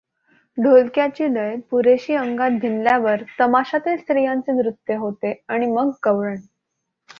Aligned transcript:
ढोलक्याची 0.57 1.27
लय 1.33 1.55
पुरेशी 1.71 2.15
अंगात 2.15 2.57
भिनल्यावर 2.61 3.23
तमाशातील 3.39 3.97
स्त्रियांचे 3.97 4.51
नृत्य 4.51 4.95
होते 4.95 5.33
आणि 5.47 5.65
मग 5.65 5.91
गौळण. 6.05 6.35